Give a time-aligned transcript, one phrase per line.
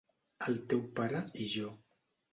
[0.51, 1.71] El teu pare i jo.